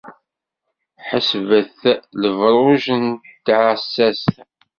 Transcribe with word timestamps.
Ḥesbet 1.07 1.77
lebṛuǧ 2.21 2.85
n 3.03 3.05
tiɛessast. 3.45 4.33